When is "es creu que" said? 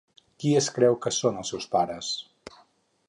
0.61-1.13